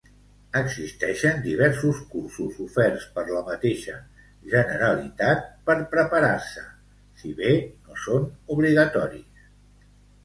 [0.59, 3.97] Existeixen diversos cursos oferts per la mateixa
[4.55, 6.65] Generalitat per preparar-se,
[7.21, 9.49] si bé no són obligatoris.